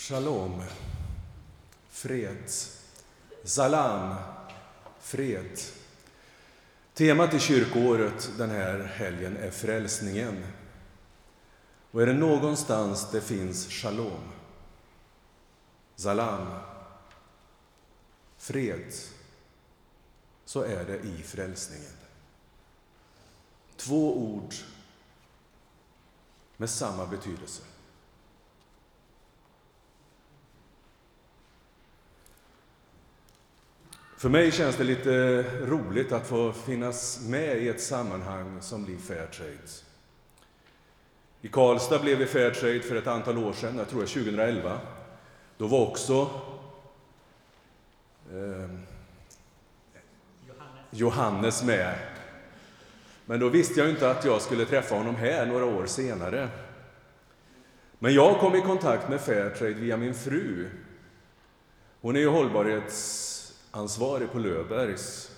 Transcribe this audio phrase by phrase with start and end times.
[0.00, 0.62] Shalom,
[1.88, 2.50] fred.
[3.44, 4.14] Salam,
[5.00, 5.58] fred.
[6.94, 10.46] Temat i kyrkoåret den här helgen är frälsningen.
[11.90, 14.32] Och är det någonstans det finns shalom,
[15.96, 16.46] salam,
[18.38, 18.92] fred,
[20.44, 21.96] så är det i frälsningen.
[23.76, 24.54] Två ord
[26.56, 27.62] med samma betydelse.
[34.20, 38.98] För mig känns det lite roligt att få finnas med i ett sammanhang som blir
[38.98, 39.58] Fairtrade.
[41.40, 44.80] I Karlstad blev vi Fairtrade för ett antal år sedan, jag tror det 2011.
[45.56, 46.30] Då var också
[48.32, 48.70] eh,
[50.90, 51.98] Johannes med.
[53.26, 56.48] Men då visste jag inte att jag skulle träffa honom här några år senare.
[57.98, 60.68] Men jag kom i kontakt med Fairtrade via min fru.
[62.00, 62.28] Hon är ju
[63.70, 65.30] ansvarig på Löfbergs.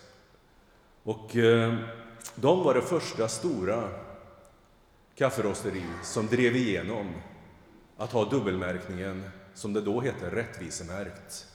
[1.02, 1.78] Och eh,
[2.34, 3.88] de var det första stora
[5.14, 7.12] kafferosteri som drev igenom
[7.96, 11.46] att ha dubbelmärkningen, som det då hette, rättvisemärkt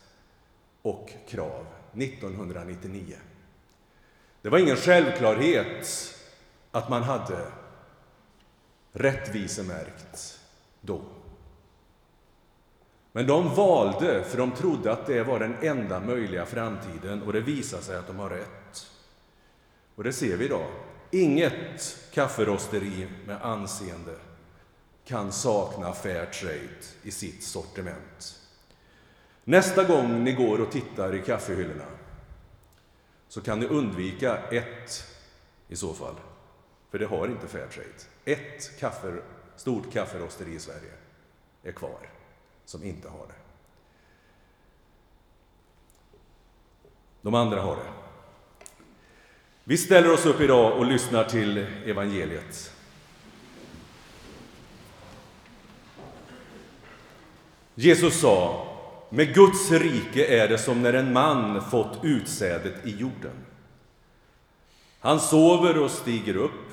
[0.82, 3.16] och krav 1999.
[4.42, 6.14] Det var ingen självklarhet
[6.72, 7.52] att man hade
[8.94, 10.40] rättvisemärkt
[10.82, 11.02] då.
[13.18, 17.42] Men de valde, för de trodde att det var den enda möjliga framtiden och det
[17.42, 18.92] visade sig att de har rätt.
[19.96, 20.68] Och det ser vi idag.
[21.12, 24.16] Inget kafferosteri med anseende
[25.06, 28.40] kan sakna Fairtrade i sitt sortiment.
[29.44, 31.88] Nästa gång ni går och tittar i kaffehyllorna
[33.28, 35.04] så kan ni undvika ett
[35.68, 36.16] i så fall,
[36.92, 37.90] för det har inte Fairtrade.
[38.26, 39.22] Ett kaffer,
[39.56, 40.92] stort kafferosteri i Sverige
[41.64, 42.17] är kvar
[42.68, 43.34] som inte har det.
[47.22, 47.92] De andra har det.
[49.64, 52.74] Vi ställer oss upp idag och lyssnar till evangeliet.
[57.76, 58.68] Jesus sa,
[59.10, 63.46] med Guds rike är det som när en man fått utsädet i jorden.
[65.00, 66.72] Han sover och stiger upp,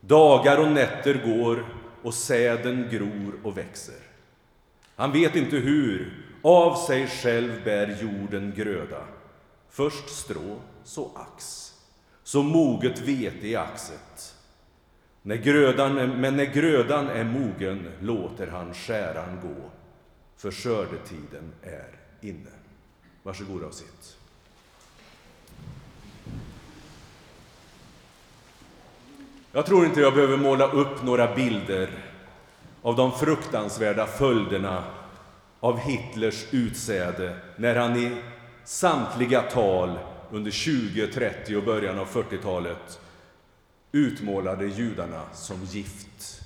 [0.00, 1.66] dagar och nätter går
[2.02, 4.11] och säden gror och växer.
[4.96, 9.04] Han vet inte hur, av sig själv bär jorden gröda.
[9.70, 11.72] Först strå, så ax,
[12.22, 14.34] så moget vete i axet.
[15.22, 19.70] När grödan, men när grödan är mogen låter han skäran gå,
[20.36, 21.88] för skördetiden är
[22.20, 22.50] inne.
[23.22, 24.16] Varsågoda och sitt.
[29.52, 32.11] Jag tror inte jag behöver måla upp några bilder
[32.82, 34.84] av de fruktansvärda följderna
[35.60, 38.16] av Hitlers utsäde när han i
[38.64, 39.98] samtliga tal
[40.30, 43.00] under 20, 30 och början av 40-talet
[43.92, 46.42] utmålade judarna som gift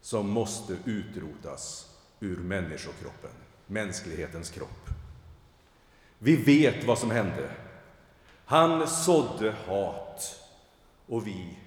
[0.00, 1.90] som måste utrotas
[2.20, 3.30] ur människokroppen,
[3.66, 4.90] mänsklighetens kropp.
[6.18, 7.50] Vi vet vad som hände.
[8.44, 10.40] Han sådde hat
[11.06, 11.58] och vi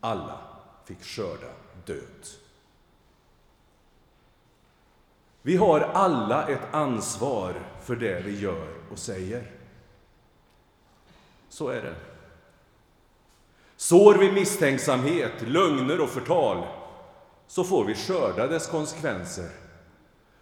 [0.00, 0.38] alla
[0.84, 1.52] fick skörda
[1.86, 2.43] död.
[5.46, 9.50] Vi har alla ett ansvar för det vi gör och säger.
[11.48, 11.94] Så är det.
[13.76, 16.66] Sår vi misstänksamhet, lögner och förtal
[17.46, 19.48] så får vi skörda dess konsekvenser.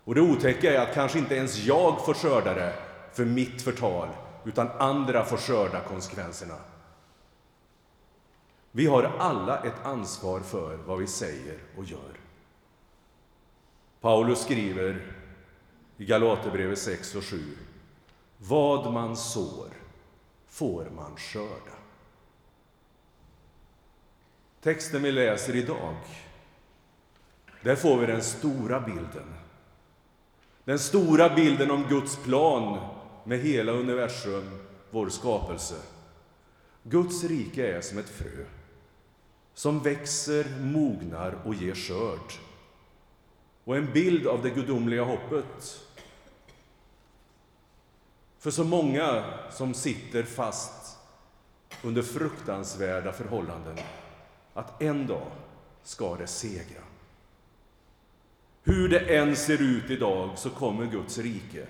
[0.05, 2.75] Och det otäcka är att kanske inte ens jag får skörda det
[3.13, 4.09] för mitt förtal,
[4.45, 6.57] utan andra får skörda konsekvenserna.
[8.71, 12.22] Vi har alla ett ansvar för vad vi säger och gör.
[14.03, 15.07] Paulus skriver
[15.97, 17.57] i Galaterbrevet 6 och 7.
[18.39, 19.69] Vad man sår
[20.49, 21.77] får man skörda.
[24.63, 25.97] Texten vi läser idag,
[27.63, 29.35] där får vi den stora bilden.
[30.65, 32.79] Den stora bilden om Guds plan
[33.25, 34.59] med hela universum,
[34.91, 35.77] vår skapelse.
[36.83, 38.45] Guds rike är som ett frö
[39.55, 42.52] som växer, mognar och ger skörd
[43.65, 45.81] och en bild av det gudomliga hoppet.
[48.39, 50.99] För så många som sitter fast
[51.83, 53.79] under fruktansvärda förhållanden,
[54.55, 55.31] att en dag
[55.83, 56.83] ska det segra.
[58.63, 61.67] Hur det än ser ut idag så kommer Guds rike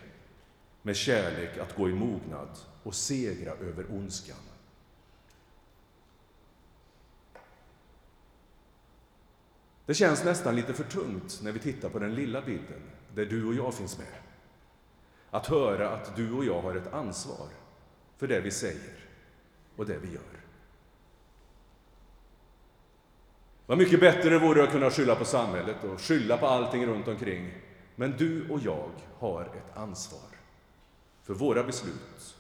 [0.83, 2.49] med kärlek att gå i mognad
[2.83, 4.52] och segra över ondskan.
[9.93, 12.81] Det känns nästan lite för tungt när vi tittar på den lilla bilden.
[13.15, 14.07] där du och jag finns med.
[15.31, 17.49] Att höra att du och jag har ett ansvar
[18.17, 18.95] för det vi säger
[19.77, 20.41] och det vi gör.
[23.67, 27.09] Vad mycket bättre det vore att kunna skylla på samhället och skylla på allting runt
[27.09, 27.55] omkring.
[27.97, 30.31] Men du och jag har ett ansvar
[31.23, 32.37] för våra beslut,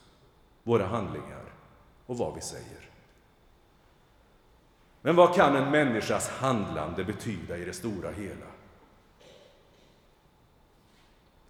[0.62, 1.52] våra handlingar
[2.06, 2.91] och vad vi säger.
[5.02, 8.46] Men vad kan en människas handlande betyda i det stora hela?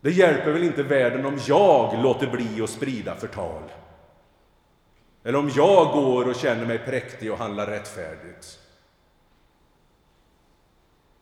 [0.01, 3.63] Det hjälper väl inte världen om jag låter bli att sprida förtal?
[5.23, 8.59] Eller om jag går och känner mig präktig och handlar rättfärdigt?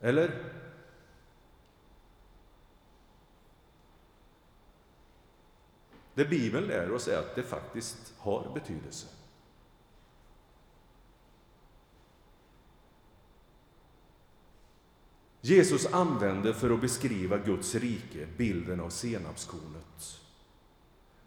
[0.00, 0.30] Eller?
[6.14, 9.06] Det Bibeln lär oss är att det faktiskt har betydelse.
[15.40, 20.20] Jesus använder för att beskriva Guds rike bilden av senapskornet.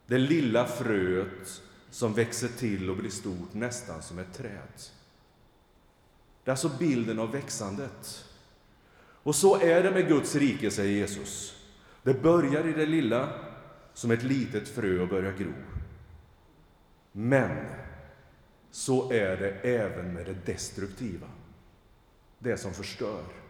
[0.07, 4.81] Det lilla fröet som växer till och blir stort nästan som ett träd.
[6.43, 8.25] Det är alltså bilden av växandet.
[9.23, 11.55] Och så är det med Guds rike, säger Jesus.
[12.03, 13.29] Det börjar i det lilla,
[13.93, 15.53] som ett litet frö och börjar gro.
[17.11, 17.65] Men
[18.71, 21.27] så är det även med det destruktiva,
[22.39, 23.42] det som förstör.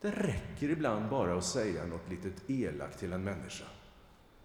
[0.00, 3.64] Det räcker ibland bara att säga något litet elakt till en människa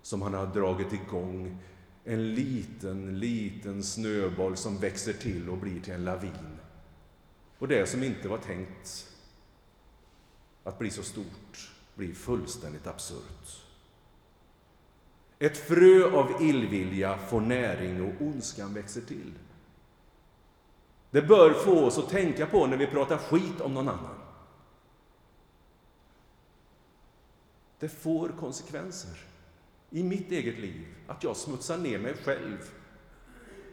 [0.02, 1.58] som han har dragit igång
[2.04, 6.60] en liten, liten snöboll som växer till och blir till en lavin.
[7.60, 9.10] Och det som inte var tänkt
[10.64, 13.62] att bli så stort blir fullständigt absurt.
[15.40, 19.34] Ett frö av illvilja får näring och ondskan växer till.
[21.12, 24.23] Det bör få oss att tänka på när vi pratar skit om någon annan.
[27.84, 29.18] Det får konsekvenser
[29.90, 32.58] i mitt eget liv att jag smutsar ner mig själv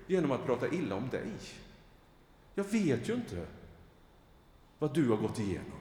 [0.07, 1.33] genom att prata illa om dig.
[2.55, 3.47] Jag vet ju inte
[4.79, 5.79] vad du har gått igenom.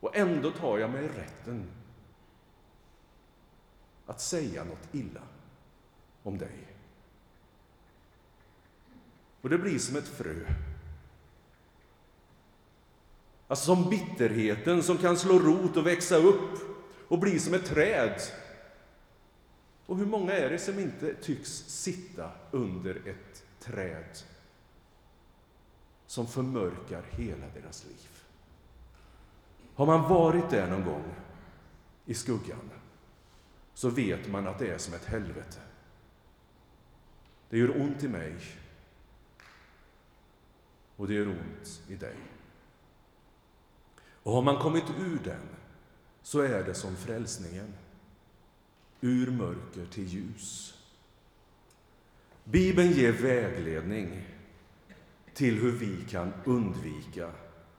[0.00, 1.70] Och ändå tar jag mig rätten
[4.06, 5.22] att säga något illa
[6.22, 6.66] om dig.
[9.40, 10.46] Och det blir som ett frö.
[13.48, 16.69] Alltså som bitterheten som kan slå rot och växa upp
[17.10, 18.20] och bli som ett träd.
[19.86, 24.18] Och hur många är det som inte tycks sitta under ett träd
[26.06, 28.08] som förmörkar hela deras liv?
[29.74, 31.14] Har man varit där någon gång
[32.04, 32.70] i skuggan
[33.74, 35.60] så vet man att det är som ett helvete.
[37.48, 38.36] Det gör ont i mig
[40.96, 42.16] och det gör ont i dig.
[44.22, 45.59] Och har man kommit ur den
[46.22, 47.74] så är det som frälsningen.
[49.00, 50.74] Ur mörker till ljus.
[52.44, 54.26] Bibeln ger vägledning
[55.34, 57.30] till hur vi kan undvika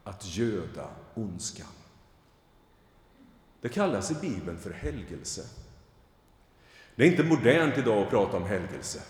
[0.04, 1.68] att göda ondskan.
[3.62, 5.46] Det kallas i Bibeln för helgelse.
[6.96, 9.02] Det är inte modernt idag att prata om helgelse.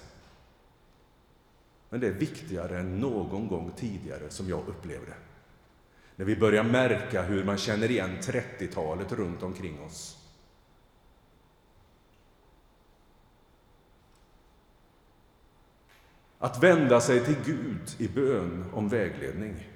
[1.90, 5.18] Men det är viktigare än någon gång tidigare, som jag upplever det.
[6.22, 10.18] När vi börjar märka hur man känner igen 30-talet runt omkring oss.
[16.40, 19.68] Att vända sig till Gud i bön om vägledning.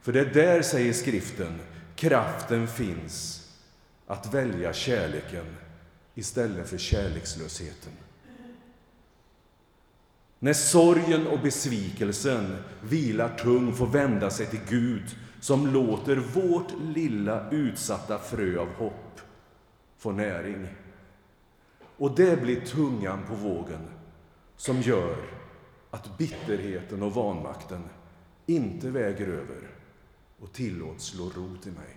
[0.00, 1.60] För det är där, säger skriften,
[1.96, 3.48] kraften finns
[4.06, 5.56] att välja kärleken
[6.14, 7.92] istället för kärlekslösheten.
[10.38, 17.50] När sorgen och besvikelsen vilar tung får vända sig till Gud som låter vårt lilla
[17.50, 19.20] utsatta frö av hopp
[19.96, 20.66] få näring.
[21.96, 23.88] Och det blir tungan på vågen
[24.56, 25.16] som gör
[25.90, 27.88] att bitterheten och vanmakten
[28.46, 29.70] inte väger över
[30.40, 31.96] och tillåts slå rot i mig.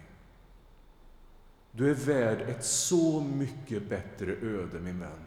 [1.72, 5.24] Du är värd ett så mycket bättre öde, min vän,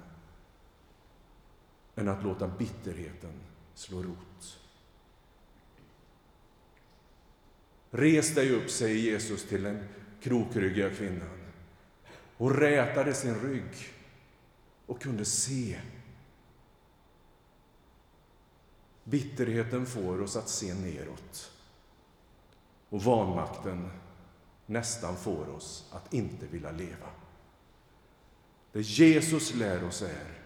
[1.97, 3.33] än att låta bitterheten
[3.75, 4.60] slå rot.
[7.91, 9.85] Res dig upp, säger Jesus till den
[10.21, 11.41] krokryggiga kvinnan.
[12.37, 13.93] Hon rätade sin rygg
[14.87, 15.81] och kunde se.
[19.05, 21.53] Bitterheten får oss att se neråt
[22.89, 23.91] och vanmakten
[24.67, 27.09] nästan får oss att inte vilja leva.
[28.73, 30.39] Det Jesus lär oss är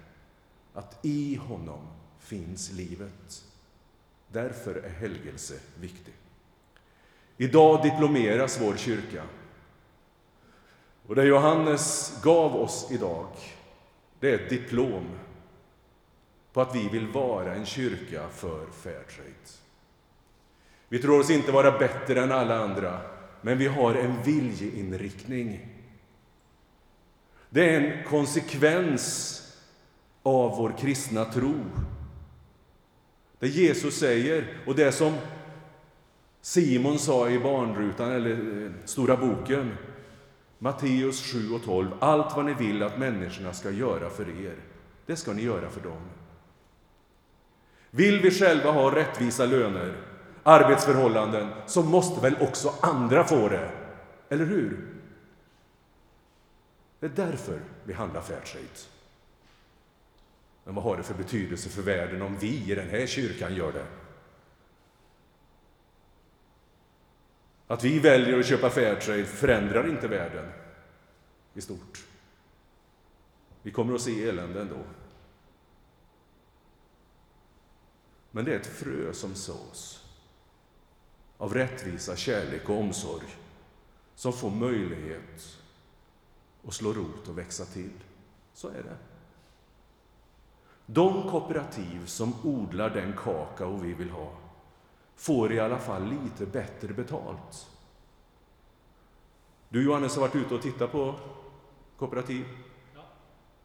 [0.74, 1.86] att i honom
[2.18, 3.44] finns livet.
[4.28, 6.14] Därför är helgelse viktig.
[7.36, 9.22] Idag diplomeras vår kyrka.
[11.06, 13.26] Och det Johannes gav oss idag,
[14.20, 15.04] det är ett diplom
[16.52, 19.30] på att vi vill vara en kyrka för Fairtrade.
[20.88, 23.00] Vi tror oss inte vara bättre än alla andra,
[23.40, 25.68] men vi har en viljeinriktning.
[27.50, 29.40] Det är en konsekvens
[30.22, 31.54] av vår kristna tro.
[33.38, 35.14] Det Jesus säger och det som
[36.44, 39.76] Simon sa i barnrutan, eller eh, Stora boken,
[40.58, 41.90] Matteus 7 och 12.
[42.00, 44.54] Allt vad ni vill att människorna ska göra för er,
[45.06, 46.00] det ska ni göra för dem.
[47.90, 49.96] Vill vi själva ha rättvisa löner,
[50.42, 53.70] arbetsförhållanden, så måste väl också andra få det?
[54.28, 54.86] Eller hur?
[57.00, 58.66] Det är därför vi handlar Fairtrade.
[60.64, 63.72] Men vad har det för betydelse för världen om vi i den här kyrkan gör
[63.72, 64.03] det?
[67.74, 70.52] Att vi väljer att köpa Fairtrade förändrar inte världen
[71.54, 72.04] i stort.
[73.62, 74.78] Vi kommer att se elände ändå.
[78.30, 80.04] Men det är ett frö som sås
[81.38, 83.26] av rättvisa, kärlek och omsorg
[84.14, 85.58] som får möjlighet
[86.66, 88.00] att slå rot och växa till.
[88.52, 88.96] Så är det.
[90.86, 94.43] De kooperativ som odlar den kakao vi vill ha
[95.16, 97.70] får i alla fall lite bättre betalt.
[99.68, 101.14] Du Johannes har varit ute och tittat på
[101.98, 102.44] kooperativ.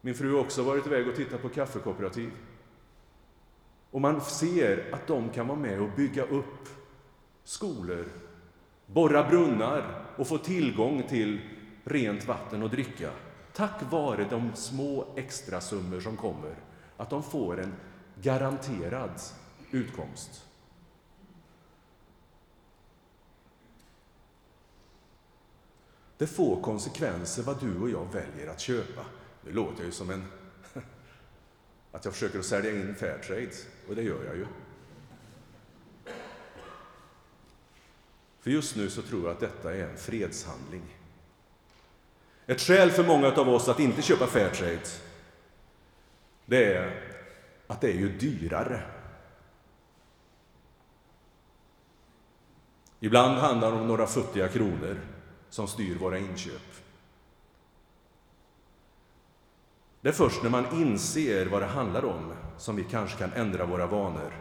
[0.02, 2.32] Min fru har också varit iväg och tittat på kaffekooperativ.
[3.92, 6.70] Och man ser att de kan vara med och bygga upp
[7.44, 8.06] skolor,
[8.86, 11.42] borra brunnar och få tillgång till
[11.84, 13.12] rent vatten och dricka.
[13.54, 16.56] Tack vare de små extrasummor som kommer,
[16.98, 17.74] att de får en
[18.22, 19.22] garanterad
[19.72, 20.49] utkomst.
[26.20, 29.06] Det får konsekvenser vad du och jag väljer att köpa.
[29.42, 30.26] Nu låter jag ju som en...
[31.92, 33.52] att jag försöker att sälja in Fairtrade,
[33.90, 34.46] och det gör jag ju.
[38.40, 40.98] För just nu så tror jag att detta är en fredshandling.
[42.46, 44.80] Ett skäl för många av oss att inte köpa Fairtrade,
[46.46, 47.16] det är
[47.68, 48.84] att det är ju dyrare.
[53.00, 55.00] Ibland handlar det om några futtiga kronor
[55.50, 56.62] som styr våra inköp.
[60.02, 63.66] Det är först när man inser vad det handlar om som vi kanske kan ändra
[63.66, 64.34] våra vanor.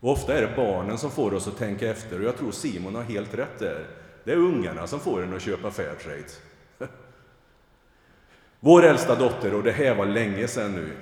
[0.00, 2.94] Och ofta är det barnen som får oss att tänka efter och jag tror Simon
[2.94, 3.86] har helt rätt där.
[4.24, 6.24] Det är ungarna som får en att köpa Fairtrade.
[8.60, 10.96] Vår äldsta dotter, och det här var länge sedan nu,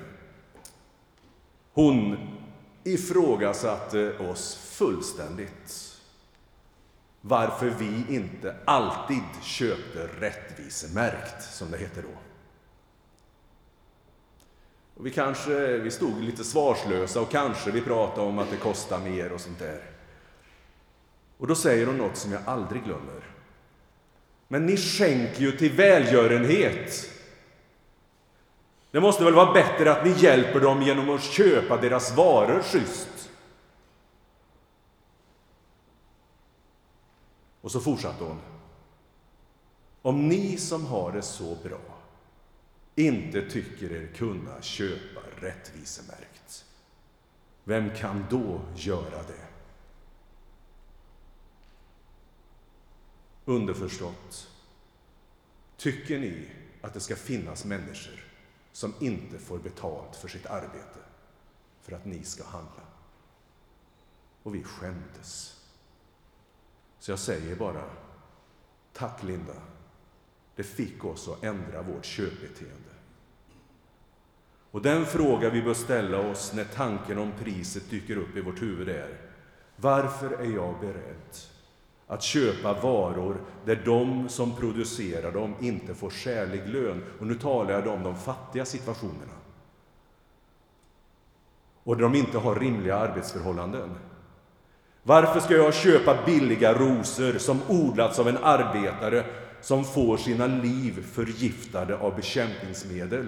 [1.73, 2.17] hon
[2.83, 5.96] ifrågasatte oss fullständigt
[7.27, 12.19] varför vi inte alltid köpte rättvisemärkt, som det heter då.
[14.97, 18.99] Och vi kanske vi stod lite svarslösa och kanske vi pratade om att det kostar
[18.99, 19.81] mer och sånt där.
[21.37, 23.23] Och då säger hon något som jag aldrig glömmer.
[24.47, 27.09] Men ni skänker ju till välgörenhet.
[28.91, 33.16] Det måste väl vara bättre att ni hjälper dem genom att köpa deras varor schysst?
[37.67, 38.39] Och så fortsatte hon.
[40.01, 42.01] Om ni som har det så bra
[42.95, 46.65] inte tycker er kunna köpa rättvisemärkt,
[47.63, 49.47] vem kan då göra det?
[53.45, 54.49] Underförstått,
[55.77, 56.49] tycker ni
[56.81, 58.25] att det ska finnas människor
[58.71, 60.99] som inte får betalt för sitt arbete
[61.81, 62.83] för att ni ska handla?
[64.43, 65.56] Och vi skämdes.
[67.07, 67.83] Så jag säger bara,
[68.93, 69.53] tack Linda.
[70.55, 72.89] Det fick oss att ändra vårt köpbeteende.
[74.71, 78.61] Och den fråga vi bör ställa oss när tanken om priset dyker upp i vårt
[78.61, 79.17] huvud är,
[79.75, 81.37] varför är jag beredd
[82.07, 87.03] att köpa varor där de som producerar dem inte får skälig lön?
[87.19, 89.37] Och nu talar jag om de fattiga situationerna.
[91.83, 93.89] Och där de inte har rimliga arbetsförhållanden.
[95.07, 99.25] Varför ska jag köpa billiga rosor som odlats av en arbetare
[99.61, 103.27] som får sina liv förgiftade av bekämpningsmedel?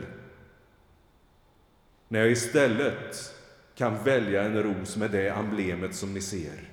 [2.08, 3.36] När jag istället
[3.76, 6.70] kan välja en ros med det emblemet som ni ser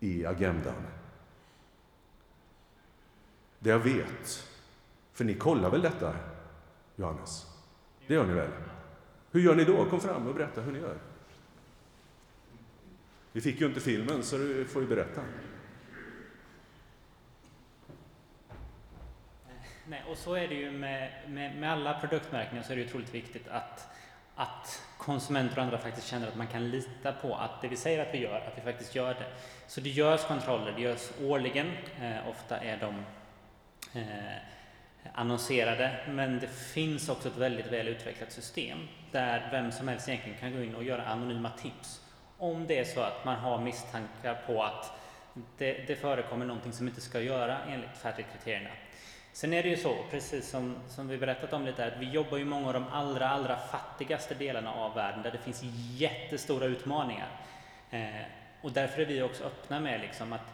[0.00, 0.82] i agendan.
[3.58, 4.44] Det jag vet,
[5.12, 6.14] för ni kollar väl detta,
[6.96, 7.46] Johannes?
[8.06, 8.50] Det gör ni väl?
[9.30, 9.84] Hur gör ni då?
[9.84, 11.07] Kom fram och berätta hur ni gör.
[13.38, 15.20] Vi fick ju inte filmen, så du får ju berätta.
[19.86, 23.14] Nej, och så är det ju med, med, med alla produktmärkningar så är det otroligt
[23.14, 23.88] viktigt att,
[24.34, 28.06] att konsumenter och andra faktiskt känner att man kan lita på att det vi säger
[28.06, 29.26] att vi gör, att vi faktiskt gör det.
[29.66, 31.66] Så det görs kontroller, det görs årligen.
[32.00, 33.04] Eh, ofta är de
[34.00, 34.36] eh,
[35.14, 38.78] annonserade, men det finns också ett väldigt väl utvecklat system
[39.12, 42.07] där vem som helst egentligen kan gå in och göra anonyma tips
[42.38, 44.92] om det är så att man har misstankar på att
[45.58, 48.70] det, det förekommer någonting som inte ska göra enligt färdigkriterierna.
[49.32, 52.38] Sen är det ju så, precis som, som vi berättat om lite, att vi jobbar
[52.38, 55.62] ju många av de allra, allra fattigaste delarna av världen där det finns
[56.00, 57.28] jättestora utmaningar.
[57.90, 58.22] Eh,
[58.62, 60.52] och därför är vi också öppna med liksom att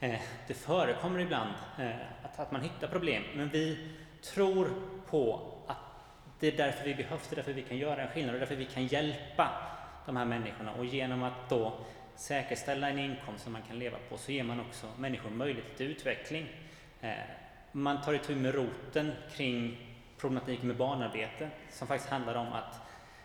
[0.00, 1.90] eh, det förekommer ibland eh,
[2.22, 3.88] att, att man hittar problem, men vi
[4.22, 4.68] tror
[5.10, 5.76] på att
[6.40, 8.56] det är därför vi behövs, det är därför vi kan göra en skillnad och därför
[8.56, 9.50] vi kan hjälpa
[10.06, 10.72] de här människorna.
[10.72, 11.72] Och genom att då
[12.16, 15.86] säkerställa en inkomst som man kan leva på så ger man också människor möjlighet till
[15.86, 16.46] utveckling.
[17.00, 17.12] Eh,
[17.72, 19.78] man tar itu med roten kring
[20.18, 22.80] problematiken med barnarbete som faktiskt handlar om att,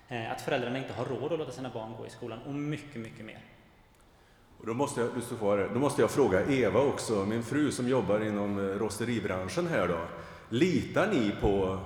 [0.07, 2.95] eh, att föräldrarna inte har råd att låta sina barn gå i skolan och mycket,
[2.95, 3.39] mycket mer.
[4.59, 7.87] Och då, måste jag, du står då måste jag fråga Eva också, min fru som
[7.87, 9.99] jobbar inom eh, rosteribranschen här då.
[10.49, 11.79] Litar ni på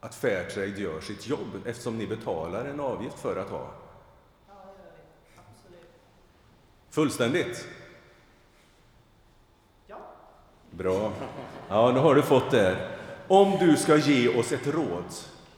[0.00, 3.70] att Fairtrade gör sitt jobb eftersom ni betalar en avgift för att ha?
[4.48, 5.40] Ja, det gör vi.
[5.52, 5.90] Absolut.
[6.92, 7.68] Fullständigt?
[9.86, 9.96] Ja.
[10.70, 11.12] Bra.
[11.68, 12.76] Ja, nu har du fått det.
[13.28, 15.04] Om du ska ge oss ett råd.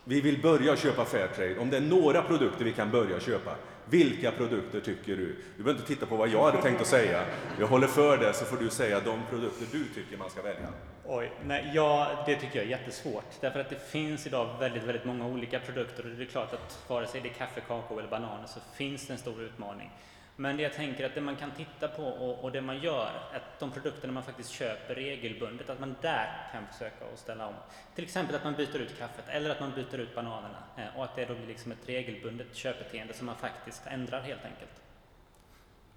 [0.04, 1.58] Vi vill börja köpa Fairtrade.
[1.58, 3.54] Om det är några produkter vi kan börja köpa.
[3.90, 5.36] Vilka produkter tycker du?
[5.56, 7.24] Du behöver inte titta på vad jag hade tänkt att säga.
[7.58, 10.68] Jag håller för det så får du säga de produkter du tycker man ska välja.
[11.06, 13.40] Oj, nej, ja, det tycker jag är jättesvårt.
[13.40, 16.84] Därför att det finns idag väldigt, väldigt många olika produkter och det är klart att
[16.88, 19.90] vare sig det är kaffe, kakao eller bananer så finns det en stor utmaning.
[20.36, 23.10] Men det jag tänker att det man kan titta på och, och, det man gör,
[23.32, 27.54] att de produkterna man faktiskt köper regelbundet, att man där kan försöka att ställa om.
[27.94, 31.04] Till exempel att man byter ut kaffet eller att man byter ut bananerna eh, och
[31.04, 34.82] att det då blir liksom ett regelbundet köpbeteende som man faktiskt ändrar helt enkelt.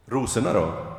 [0.06, 0.98] Rosorna då?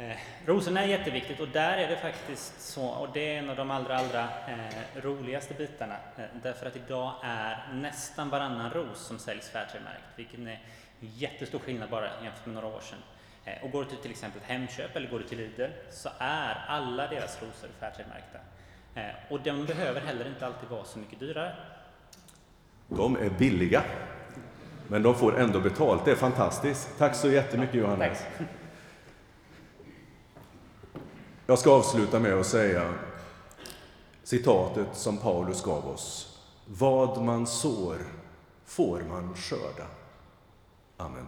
[0.00, 3.56] Eh, rosorna är jätteviktigt och där är det faktiskt så, och det är en av
[3.56, 9.18] de allra, allra eh, roligaste bitarna, eh, därför att idag är nästan varannan ros som
[9.18, 10.60] säljs Fairtrade-märkt, vilket är
[11.00, 12.98] jättestor skillnad bara jämfört med några år sedan.
[13.44, 16.64] Eh, och går du till till exempel Hemköp eller går du till Lidl så är
[16.68, 18.38] alla deras rosor Fairtrade-märkta.
[18.94, 21.52] Eh, och de behöver heller inte alltid vara så mycket dyrare.
[22.88, 23.82] De är billiga,
[24.88, 26.04] men de får ändå betalt.
[26.04, 26.98] Det är fantastiskt.
[26.98, 28.24] Tack så jättemycket Johannes.
[28.38, 28.48] Tack.
[31.50, 32.94] Jag ska avsluta med att säga
[34.22, 36.38] citatet som Paulus gav oss.
[36.66, 37.96] Vad man sår
[38.64, 39.86] får man skörda.
[40.96, 41.26] Amen.